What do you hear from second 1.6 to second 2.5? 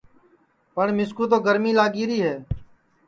لگی ری ہے